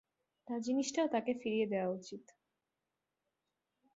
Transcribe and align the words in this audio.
তার 0.47 0.59
জিনিসটাও 0.61 1.07
তাকে 1.07 1.31
ফিরিয়ে 1.33 1.65
দেয়া 1.65 1.87
উচিত। 1.89 2.23